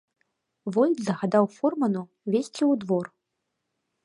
[0.77, 2.01] Войт загадаў фурману
[2.31, 3.05] везці ў двор.